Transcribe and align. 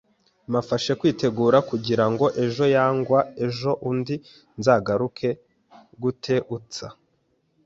Mafashe 0.53 0.91
kwitegura 0.99 1.57
kugira 1.69 2.05
ngo 2.11 2.25
ejo 2.43 2.65
yangwa 2.75 3.19
ejoundi 3.45 4.15
nzagaruke 4.59 5.29
guteutsa 6.01 6.87